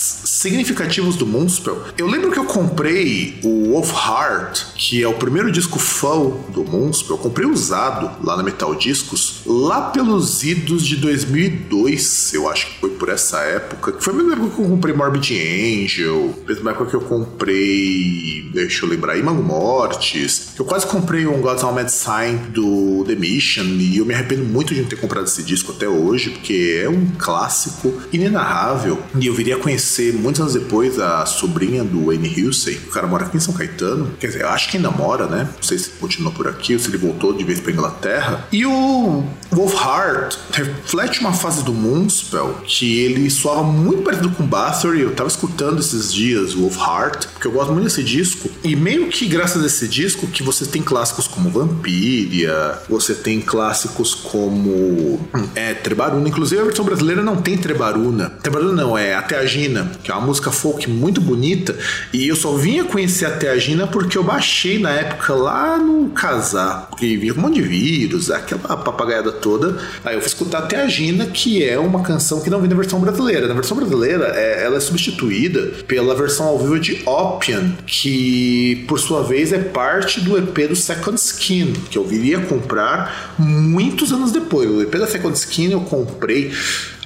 significativos 0.46 1.16
do 1.16 1.26
Moonspell. 1.26 1.82
Eu 1.98 2.06
lembro 2.06 2.32
que 2.32 2.38
eu 2.38 2.46
comprei 2.46 3.40
o 3.44 3.72
Wolf 3.72 3.92
Heart, 3.92 4.76
que 4.76 5.02
é 5.02 5.08
o 5.08 5.14
primeiro 5.16 5.52
disco 5.52 5.80
full 5.80 6.46
do 6.50 6.64
Moonspell. 6.64 7.16
Eu 7.16 7.22
comprei 7.22 7.48
usado 7.48 8.24
lá 8.24 8.38
na 8.38 8.44
Metal 8.44 8.76
Discos, 8.76 9.42
lá 9.46 9.90
pelos 9.90 10.44
idos 10.44 10.86
de 10.86 10.98
2002, 10.98 12.34
eu 12.36 12.48
acho 12.48 12.68
que 12.68 12.80
foi 12.80 12.92
por 12.92 13.10
essa 13.10 13.40
época. 13.40 13.94
Que 13.94 14.04
foi 14.04 14.14
a 14.14 14.18
mesma 14.18 14.34
época 14.34 14.56
que 14.56 14.62
eu 14.62 14.70
comprei 14.70 14.94
Morbid 14.94 15.32
Angel, 15.34 16.36
mesma 16.48 16.72
época 16.72 16.92
que 16.92 16.96
eu 16.96 17.02
comprei, 17.02 18.48
deixa 18.54 18.86
eu 18.86 18.90
lembrar, 18.90 19.18
Imago 19.18 19.42
Mortis. 19.42 20.50
Eu 20.60 20.66
quase 20.66 20.86
comprei 20.86 21.26
um 21.26 21.42
God's 21.42 21.64
Mad 21.64 21.90
Sign 21.90 22.38
do 22.52 23.04
The 23.08 23.16
Mission 23.16 23.64
e 23.64 23.98
eu 23.98 24.06
me 24.06 24.14
arrependo 24.14 24.44
muito 24.44 24.76
de 24.76 24.82
não 24.82 24.88
ter 24.88 24.98
comprado 24.98 25.26
esse 25.26 25.42
disco 25.42 25.72
até 25.72 25.88
hoje, 25.90 26.30
porque 26.30 26.82
é 26.84 26.88
um 26.88 27.08
clássico 27.18 27.92
inenarrável. 28.14 29.00
E 29.20 29.26
eu 29.26 29.34
viria 29.34 29.56
a 29.56 29.60
conhecer 29.60 30.14
muitos 30.36 30.42
anos 30.42 30.54
depois 30.54 31.00
a 31.00 31.26
sobrinha 31.26 31.84
do 31.84 32.08
Wayne 32.08 32.44
Husey. 32.44 32.76
O 32.88 32.92
cara 32.92 33.08
mora 33.08 33.26
aqui 33.26 33.38
em 33.38 33.40
São 33.40 33.54
Caetano. 33.54 34.12
Quer 34.20 34.28
dizer, 34.28 34.42
eu 34.42 34.50
acho 34.50 34.70
que 34.70 34.78
ainda 34.78 34.92
mora, 34.92 35.28
né? 35.28 35.50
Não 35.56 35.64
sei 35.64 35.78
se 35.78 35.90
continuou 35.92 36.34
por 36.34 36.48
aqui 36.48 36.74
ou 36.74 36.80
se 36.80 36.90
ele 36.90 36.98
voltou 36.98 37.34
de 37.34 37.44
vez 37.44 37.60
pra 37.60 37.72
Inglaterra. 37.72 38.48
E 38.52 38.66
o 38.66 39.24
Wolfheart 39.52 40.36
reflete 40.52 41.20
uma 41.22 41.34
fase 41.34 41.64
do 41.64 41.74
Moonspell 41.74 42.62
que 42.66 43.00
ele 43.00 43.30
soava 43.30 43.64
muito 43.64 44.04
parecido 44.04 44.30
com 44.32 44.46
Bathory. 44.46 45.02
Eu 45.02 45.16
tava 45.16 45.30
escutando 45.30 45.80
esses 45.80 46.14
dias 46.14 46.54
Wolfheart, 46.54 47.28
porque 47.28 47.48
eu 47.48 47.52
gosto 47.52 47.72
muito 47.72 47.86
desse 47.86 48.04
disco. 48.04 48.50
E 48.64 48.76
meio 48.76 49.08
que 49.08 49.28
graças 49.28 49.64
a 49.64 49.66
esse 49.66 49.88
disco 49.88 50.28
que 50.28 50.44
você 50.44 50.66
tem 50.66 50.82
clássicos 50.82 51.28
como 51.28 51.50
Vampiria, 51.50 52.80
você 52.90 53.14
tem 53.14 53.40
clássicos 53.40 54.14
como 54.14 55.20
é, 55.56 55.74
Trebaruna. 55.74 56.28
Inclusive 56.28 56.62
a 56.62 56.66
versão 56.66 56.84
brasileira 56.84 57.22
não 57.22 57.38
tem 57.38 57.58
Trebaruna. 57.58 58.30
Trebaruna 58.42 58.74
não, 58.74 58.98
é 58.98 59.16
Até 59.16 59.38
a 59.38 59.46
Gina, 59.46 59.92
que 60.04 60.12
é 60.12 60.14
uma 60.18 60.28
música 60.28 60.52
folk 60.52 60.90
muito 60.90 61.22
bonita. 61.22 61.76
E 62.14 62.28
eu 62.28 62.36
só 62.36 62.54
vinha 62.54 62.84
conhecer 62.84 63.26
Até 63.26 63.50
a 63.50 63.58
Gina 63.58 63.88
porque 63.88 64.18
eu 64.18 64.24
baixei 64.24 64.80
na 64.80 64.92
época 64.92 65.34
lá 65.34 65.78
no 65.78 66.10
Casar, 66.10 66.88
porque 66.90 67.18
vinha 67.18 67.34
com 67.34 67.40
um 67.40 67.44
monte 67.44 67.56
de 67.56 67.62
vírus, 67.62 68.32
aquela 68.32 68.78
papagaiada 68.78 69.32
toda. 69.32 69.78
Aí 70.04 70.16
eu 70.16 70.22
fui 70.22 70.28
escutar 70.28 70.60
Até 70.60 70.82
a 70.82 70.88
Gina, 70.88 71.26
que 71.28 71.64
é 71.64 71.78
uma 71.78 72.02
canção 72.02 72.42
que 72.42 72.50
não 72.50 72.60
vem 72.60 72.70
na 72.70 72.76
versão 72.76 73.00
brasileira. 73.00 73.48
Na 73.48 73.54
versão 73.54 73.78
brasileira, 73.78 74.32
é, 74.36 74.64
ela 74.66 74.78
é 74.78 74.80
substituída 74.80 75.62
pela 75.88 76.16
versão 76.16 76.48
ao 76.48 76.60
vivo 76.60 76.80
de 76.80 77.02
Opium, 77.06 77.74
que 77.86 78.86
por 78.88 79.00
sua 79.00 79.24
vez 79.24 79.52
é 79.52 79.60
parte 79.60 80.22
do 80.22 80.38
EP 80.38 80.70
do 80.70 80.76
Second 80.76 81.20
Skin, 81.20 81.74
que 81.90 81.98
eu 81.98 82.06
viria 82.06 82.40
comprar 82.40 83.36
muitos 83.38 84.12
anos 84.12 84.32
depois. 84.32 84.70
O 84.70 84.82
EP 84.82 84.92
da 84.96 85.08
Second 85.08 85.38
Skin 85.38 85.72
eu 85.72 85.82
comprei 85.82 86.52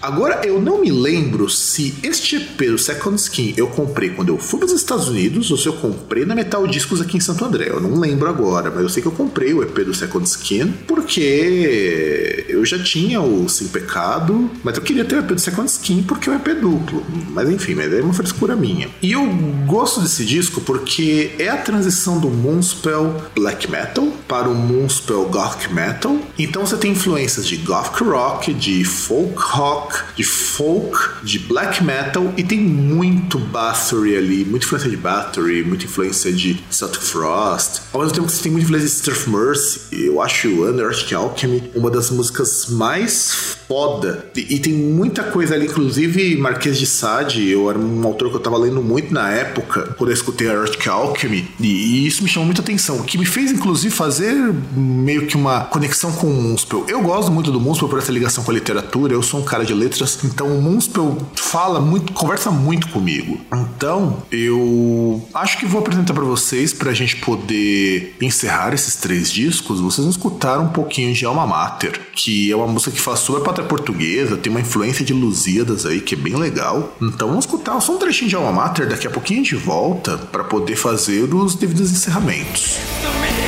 Agora, 0.01 0.41
eu 0.45 0.61
não 0.61 0.79
me 0.79 0.91
lembro 0.91 1.49
se 1.49 1.93
este 2.01 2.37
EP, 2.37 2.73
o 2.73 2.77
Second 2.77 3.19
Skin, 3.19 3.53
eu 3.57 3.67
comprei 3.67 4.09
quando 4.09 4.29
eu 4.29 4.37
fui 4.37 4.59
para 4.59 4.67
os 4.67 4.71
Estados 4.71 5.09
Unidos 5.09 5.51
ou 5.51 5.57
se 5.57 5.67
eu 5.67 5.73
comprei 5.73 6.25
na 6.25 6.33
Metal 6.33 6.65
Discos 6.67 7.01
aqui 7.01 7.17
em 7.17 7.19
Santo 7.19 7.43
André. 7.43 7.69
Eu 7.69 7.81
não 7.81 7.99
lembro 7.99 8.29
agora, 8.29 8.71
mas 8.71 8.81
eu 8.81 8.89
sei 8.89 9.01
que 9.01 9.07
eu 9.07 9.11
comprei 9.11 9.53
o 9.53 9.61
EP 9.61 9.79
do 9.79 9.93
Second 9.93 10.25
Skin 10.25 10.71
porque 10.87 12.45
eu 12.47 12.65
já 12.65 12.81
tinha 12.81 13.21
o 13.21 13.47
Sim 13.49 13.67
Pecado, 13.67 14.49
mas 14.63 14.77
eu 14.77 14.81
queria 14.81 15.03
ter 15.03 15.15
o 15.15 15.19
EP 15.19 15.27
do 15.27 15.39
Second 15.39 15.69
Skin 15.69 16.03
porque 16.03 16.29
é 16.29 16.33
o 16.33 16.35
EP 16.35 16.61
duplo. 16.61 17.05
Mas 17.31 17.49
enfim, 17.49 17.75
mas 17.75 17.91
é 17.91 18.01
uma 18.01 18.13
frescura 18.13 18.55
minha. 18.55 18.89
E 19.01 19.11
eu 19.11 19.25
gosto 19.67 19.99
desse 19.99 20.25
disco 20.25 20.61
porque 20.61 21.31
é 21.37 21.49
a 21.49 21.57
transição 21.57 22.19
do 22.19 22.29
Moonspell 22.29 23.21
Black 23.35 23.69
Metal 23.69 24.07
para 24.27 24.47
o 24.47 24.55
Moonspell 24.55 25.25
Gothic 25.25 25.73
Metal. 25.73 26.17
Então 26.37 26.65
você 26.65 26.77
tem 26.77 26.91
influências 26.91 27.45
de 27.45 27.57
Gothic 27.57 28.01
Rock, 28.03 28.53
de 28.53 28.85
Folk 28.85 29.35
Rock 29.37 29.88
rock, 29.89 30.15
de 30.15 30.24
folk, 30.24 30.97
de 31.23 31.39
black 31.39 31.84
metal 31.84 32.32
e 32.38 32.43
tem 32.43 32.60
muito 32.60 33.39
Bathory 33.39 34.15
ali, 34.15 34.45
muita 34.45 34.65
influência 34.65 34.89
de 34.89 34.97
Bathory, 34.97 35.63
muita 35.63 35.86
influência 35.86 36.32
de 36.32 36.63
Celtic 36.69 37.02
Frost. 37.02 37.82
Ao 37.91 37.99
mesmo 38.02 38.13
tempo 38.13 38.28
que 38.28 38.34
você 38.34 38.43
tem 38.43 38.52
muita 38.52 38.65
influência 38.65 38.88
de 38.88 38.95
Strife 38.95 39.30
Mercy, 39.30 39.82
eu 39.91 40.21
acho 40.21 40.47
Underarctic 40.47 41.13
Alchemy 41.13 41.71
uma 41.75 41.89
das 41.89 42.10
músicas 42.12 42.67
mais 42.69 43.58
foda. 43.69 44.25
E, 44.36 44.56
e, 44.56 44.60
tem 44.60 44.73
muita 44.73 45.23
coisa 45.23 45.54
ali, 45.54 45.67
inclusive 45.67 46.36
Marquês 46.38 46.80
de 46.80 46.88
Sade, 46.88 47.47
eu 47.47 47.69
era 47.69 47.78
um 47.78 48.04
autor 48.04 48.32
que 48.32 48.36
eu 48.36 48.39
tava 48.39 48.58
lendo 48.58 48.82
muito 48.82 49.13
na 49.13 49.30
época, 49.30 49.95
quando 49.95 50.10
eu 50.10 50.13
escutei 50.13 50.49
Arctic 50.49 50.88
Alchemy, 50.88 51.47
e, 51.60 51.67
e, 51.67 52.08
isso 52.08 52.23
me 52.23 52.30
chamou 52.30 52.47
muita 52.47 52.62
atenção, 52.62 52.97
o 52.97 53.04
que 53.04 53.17
me 53.17 53.25
fez 53.25 53.52
inclusive 53.52 53.93
fazer 53.93 54.36
meio 54.75 55.28
que 55.28 55.36
uma 55.36 55.65
conexão 55.65 56.12
com 56.12 56.28
o 56.28 56.34
Munspel. 56.34 56.86
Eu 56.88 57.02
gosto 57.02 57.32
muito 57.32 57.52
do 57.52 57.60
Munspel 57.60 57.88
por 57.88 57.99
essa 57.99 58.12
ligação 58.12 58.43
com 58.43 58.49
a 58.49 58.54
literatura, 58.56 59.13
eu 59.13 59.21
sou 59.21 59.39
um 59.39 59.43
cara 59.43 59.63
de 59.63 59.73
letras, 59.79 60.19
então 60.23 60.47
o 60.47 60.61
Munspel 60.61 61.17
fala 61.35 61.79
muito, 61.79 62.13
conversa 62.13 62.51
muito 62.51 62.89
comigo. 62.89 63.39
Então, 63.53 64.23
eu 64.31 65.27
acho 65.33 65.57
que 65.57 65.65
vou 65.65 65.79
apresentar 65.79 66.13
para 66.13 66.23
vocês 66.23 66.73
pra 66.73 66.93
gente 66.93 67.15
poder 67.17 68.15
encerrar 68.21 68.73
esses 68.73 68.95
três 68.95 69.31
discos, 69.31 69.79
vocês 69.79 70.03
vão 70.03 70.11
escutar 70.11 70.59
um 70.59 70.69
pouquinho 70.69 71.13
de 71.13 71.25
Alma 71.25 71.47
Mater, 71.47 71.99
que 72.15 72.51
é 72.51 72.55
uma 72.55 72.67
música 72.67 72.91
que 72.91 73.01
fala 73.01 73.17
sobre 73.17 73.41
a 73.49 73.63
portuguesa, 73.63 74.37
tem 74.37 74.51
uma 74.51 74.61
influência 74.61 75.03
de 75.03 75.13
Lusíadas 75.13 75.85
aí 75.85 76.01
que 76.01 76.15
é 76.15 76.17
bem 76.17 76.35
legal. 76.35 76.95
Então 77.01 77.29
vamos 77.29 77.45
escutar 77.45 77.79
só 77.79 77.95
um 77.95 77.97
trechinho 77.97 78.29
de 78.29 78.35
Alma 78.35 78.51
Mater, 78.51 78.87
daqui 78.87 79.07
a 79.07 79.09
pouquinho 79.09 79.41
a 79.41 79.43
gente 79.43 79.55
volta 79.55 80.17
para 80.17 80.43
poder 80.43 80.75
fazer 80.75 81.33
os 81.33 81.55
devidos 81.55 81.91
encerramentos. 81.91 82.77
programa 83.01 83.38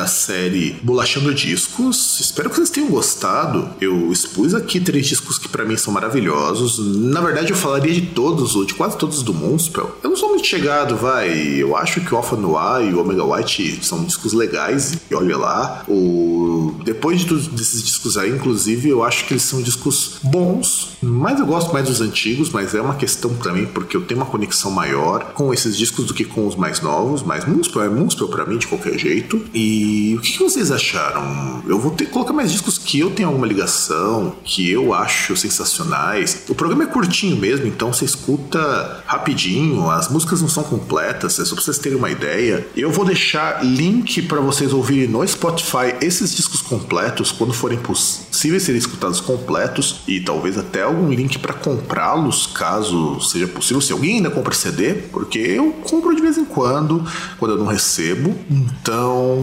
da 0.00 0.06
série 0.06 0.76
Bolachando 0.82 1.34
Discos. 1.34 2.20
Espero 2.20 2.48
que 2.48 2.56
vocês 2.56 2.70
tenham 2.70 2.88
gostado. 2.88 3.68
Eu 3.78 4.10
expus 4.10 4.54
aqui 4.54 4.80
três 4.80 5.06
discos 5.06 5.38
que 5.38 5.46
para 5.46 5.62
mim 5.62 5.76
são 5.76 5.92
maravilhosos. 5.92 6.78
Na 6.78 7.20
verdade, 7.20 7.50
eu 7.50 7.56
falaria 7.56 7.92
de 7.92 8.00
todos, 8.00 8.56
ou 8.56 8.64
de 8.64 8.72
quase 8.72 8.96
todos 8.96 9.22
do 9.22 9.34
Moonspell. 9.34 9.98
Eu 10.02 10.08
não 10.08 10.16
sou 10.16 10.30
muito 10.30 10.46
chegado, 10.46 10.96
vai. 10.96 11.30
Eu 11.30 11.76
acho 11.76 12.00
que 12.00 12.14
o 12.14 12.16
Alpha 12.16 12.34
Noir 12.34 12.88
e 12.88 12.94
o 12.94 13.00
Omega 13.00 13.22
White 13.22 13.80
são 13.82 14.02
discos 14.04 14.32
legais. 14.32 14.96
E 15.10 15.14
olha 15.14 15.36
lá. 15.36 15.84
O... 15.86 16.76
Depois 16.82 17.20
de 17.20 17.38
discos 17.46 18.16
aí, 18.16 18.30
inclusive, 18.30 18.88
eu 18.88 19.04
acho 19.04 19.26
que 19.26 19.34
eles 19.34 19.42
são 19.42 19.60
discos 19.60 20.14
bons. 20.22 20.96
Mas 21.02 21.38
eu 21.38 21.44
gosto 21.44 21.74
mais 21.74 21.86
dos 21.86 22.00
antigos, 22.00 22.48
mas 22.48 22.74
é 22.74 22.80
uma 22.80 22.94
questão 22.94 23.34
também, 23.34 23.66
porque 23.66 23.94
eu 23.96 24.00
tenho 24.00 24.20
uma 24.20 24.26
conexão 24.26 24.70
maior 24.70 25.32
com 25.34 25.52
esses 25.52 25.76
discos 25.76 26.06
do 26.06 26.14
que 26.14 26.24
com 26.24 26.46
os 26.46 26.56
mais 26.56 26.80
novos. 26.80 27.22
Mas 27.22 27.44
Moonspell 27.44 27.82
é 27.82 27.88
Moonspell 27.90 28.28
pra 28.28 28.46
mim, 28.46 28.56
de 28.56 28.66
qualquer 28.66 28.98
jeito. 28.98 29.44
E 29.52 29.89
o 30.16 30.20
que 30.20 30.38
vocês 30.38 30.70
acharam? 30.70 31.62
Eu 31.66 31.78
vou 31.78 31.90
ter 31.90 32.06
que 32.06 32.10
colocar 32.10 32.32
mais 32.32 32.50
discos 32.52 32.78
que 32.78 32.98
eu 32.98 33.10
tenho 33.10 33.28
alguma 33.28 33.46
ligação, 33.46 34.34
que 34.44 34.70
eu 34.70 34.92
acho 34.92 35.36
sensacionais. 35.36 36.44
O 36.48 36.54
programa 36.54 36.84
é 36.84 36.86
curtinho 36.86 37.36
mesmo, 37.36 37.66
então 37.66 37.92
você 37.92 38.04
escuta 38.04 39.02
rapidinho, 39.06 39.90
as 39.90 40.08
músicas 40.08 40.40
não 40.40 40.48
são 40.48 40.62
completas, 40.62 41.38
é 41.38 41.44
só 41.44 41.54
pra 41.54 41.64
vocês 41.64 41.78
terem 41.78 41.98
uma 41.98 42.10
ideia. 42.10 42.66
Eu 42.76 42.90
vou 42.90 43.04
deixar 43.04 43.64
link 43.64 44.22
para 44.22 44.40
vocês 44.40 44.72
ouvirem 44.72 45.08
no 45.08 45.26
Spotify 45.26 45.94
esses 46.00 46.34
discos 46.34 46.62
completos, 46.62 47.32
quando 47.32 47.52
forem 47.52 47.78
possíveis 47.78 48.62
serem 48.62 48.78
escutados 48.78 49.20
completos, 49.20 50.00
e 50.06 50.20
talvez 50.20 50.58
até 50.58 50.82
algum 50.82 51.08
link 51.10 51.38
para 51.38 51.54
comprá-los, 51.54 52.46
caso 52.46 53.20
seja 53.20 53.46
possível. 53.46 53.80
Se 53.80 53.92
alguém 53.92 54.16
ainda 54.16 54.30
compra 54.30 54.54
CD, 54.54 54.94
porque 54.94 55.38
eu 55.38 55.72
compro 55.84 56.14
de 56.14 56.22
vez 56.22 56.36
em 56.38 56.44
quando, 56.44 57.04
quando 57.38 57.52
eu 57.52 57.58
não 57.58 57.66
recebo. 57.66 58.34
Então, 58.50 59.38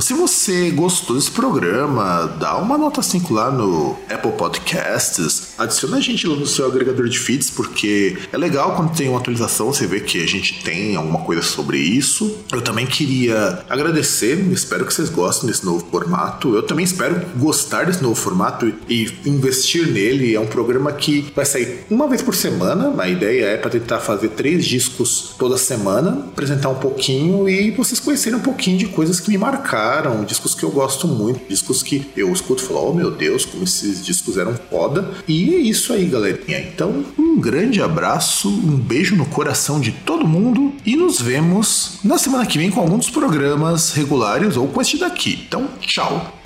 se 0.00 0.14
você 0.14 0.70
gostou 0.70 1.16
desse 1.16 1.30
programa, 1.30 2.26
dá 2.38 2.56
uma 2.58 2.78
nota 2.78 3.02
5 3.02 3.32
lá 3.34 3.50
no 3.50 3.96
Apple 4.10 4.32
Podcasts 4.32 5.47
adiciona 5.58 5.96
a 5.96 6.00
gente 6.00 6.26
no 6.26 6.46
seu 6.46 6.66
agregador 6.66 7.08
de 7.08 7.18
feeds, 7.18 7.50
porque 7.50 8.16
é 8.32 8.36
legal 8.36 8.76
quando 8.76 8.96
tem 8.96 9.08
uma 9.08 9.18
atualização, 9.18 9.72
você 9.72 9.86
vê 9.86 10.00
que 10.00 10.22
a 10.22 10.26
gente 10.26 10.62
tem 10.62 10.96
alguma 10.96 11.20
coisa 11.20 11.42
sobre 11.42 11.78
isso. 11.78 12.38
Eu 12.52 12.62
também 12.62 12.86
queria 12.86 13.64
agradecer, 13.68 14.38
espero 14.52 14.86
que 14.86 14.94
vocês 14.94 15.10
gostem 15.10 15.48
desse 15.48 15.64
novo 15.64 15.86
formato. 15.90 16.54
Eu 16.54 16.62
também 16.62 16.84
espero 16.84 17.20
gostar 17.36 17.86
desse 17.86 18.02
novo 18.02 18.14
formato 18.14 18.72
e 18.88 19.10
investir 19.26 19.86
nele. 19.88 20.34
É 20.34 20.40
um 20.40 20.46
programa 20.46 20.92
que 20.92 21.32
vai 21.34 21.44
sair 21.44 21.84
uma 21.90 22.06
vez 22.06 22.22
por 22.22 22.34
semana. 22.34 22.94
A 22.98 23.08
ideia 23.08 23.46
é 23.46 23.56
para 23.56 23.70
tentar 23.70 24.00
fazer 24.00 24.28
três 24.30 24.64
discos 24.64 25.34
toda 25.38 25.56
semana, 25.56 26.26
apresentar 26.28 26.68
um 26.68 26.76
pouquinho 26.76 27.48
e 27.48 27.70
vocês 27.72 28.00
conhecerem 28.00 28.38
um 28.38 28.42
pouquinho 28.42 28.78
de 28.78 28.86
coisas 28.86 29.20
que 29.20 29.30
me 29.30 29.38
marcaram, 29.38 30.24
discos 30.24 30.54
que 30.54 30.62
eu 30.62 30.70
gosto 30.70 31.08
muito, 31.08 31.48
discos 31.48 31.82
que 31.82 32.06
eu 32.16 32.32
escuto 32.32 32.62
e 32.62 32.66
falo, 32.66 32.90
oh 32.90 32.94
meu 32.94 33.10
Deus, 33.10 33.44
como 33.44 33.64
esses 33.64 34.04
discos 34.04 34.36
eram 34.36 34.54
foda. 34.70 35.08
E 35.48 35.54
é 35.54 35.58
isso 35.60 35.94
aí, 35.94 36.04
galerinha. 36.04 36.60
Então, 36.60 37.06
um 37.18 37.40
grande 37.40 37.80
abraço, 37.80 38.50
um 38.50 38.76
beijo 38.76 39.16
no 39.16 39.24
coração 39.24 39.80
de 39.80 39.92
todo 39.92 40.28
mundo 40.28 40.74
e 40.84 40.94
nos 40.94 41.22
vemos 41.22 42.00
na 42.04 42.18
semana 42.18 42.44
que 42.44 42.58
vem 42.58 42.70
com 42.70 42.80
alguns 42.80 43.08
programas 43.08 43.92
regulares 43.92 44.58
ou 44.58 44.68
com 44.68 44.82
este 44.82 44.98
daqui. 44.98 45.42
Então, 45.48 45.66
tchau! 45.80 46.37